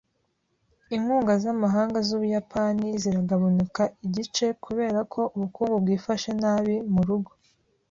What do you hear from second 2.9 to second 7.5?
ziragabanuka igice kubera ko ubukungu bwifashe nabi mu rugo